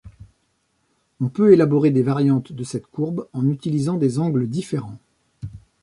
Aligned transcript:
On 1.19 1.29
peut 1.29 1.53
élaborer 1.53 1.91
des 1.91 2.01
variantes 2.01 2.53
de 2.53 2.63
cette 2.63 2.87
courbe 2.87 3.27
en 3.33 3.47
utilisant 3.47 3.97
des 3.99 4.17
angles 4.17 4.49
différents. 4.49 4.97